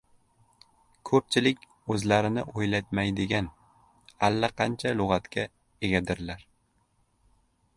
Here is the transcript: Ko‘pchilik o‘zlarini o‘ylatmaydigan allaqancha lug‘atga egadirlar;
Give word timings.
Ko‘pchilik 1.09 1.67
o‘zlarini 1.95 2.43
o‘ylatmaydigan 2.61 3.51
allaqancha 4.29 4.95
lug‘atga 5.03 5.45
egadirlar; 5.91 6.43